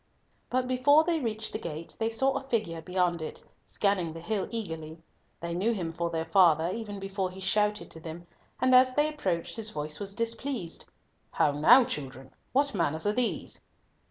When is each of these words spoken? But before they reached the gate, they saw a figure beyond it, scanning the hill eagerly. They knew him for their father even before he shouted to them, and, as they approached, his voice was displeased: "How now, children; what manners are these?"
But 0.49 0.67
before 0.67 1.03
they 1.03 1.19
reached 1.19 1.53
the 1.53 1.59
gate, 1.59 1.95
they 1.99 2.09
saw 2.09 2.31
a 2.31 2.41
figure 2.49 2.81
beyond 2.81 3.21
it, 3.21 3.43
scanning 3.63 4.13
the 4.13 4.19
hill 4.19 4.47
eagerly. 4.49 4.97
They 5.41 5.53
knew 5.53 5.73
him 5.73 5.93
for 5.93 6.09
their 6.09 6.25
father 6.25 6.71
even 6.73 6.99
before 6.99 7.29
he 7.29 7.39
shouted 7.39 7.91
to 7.91 7.99
them, 7.99 8.25
and, 8.59 8.73
as 8.73 8.95
they 8.95 9.07
approached, 9.07 9.57
his 9.57 9.69
voice 9.69 9.99
was 9.99 10.15
displeased: 10.15 10.87
"How 11.29 11.51
now, 11.51 11.83
children; 11.83 12.33
what 12.51 12.73
manners 12.73 13.05
are 13.05 13.13
these?" 13.13 13.61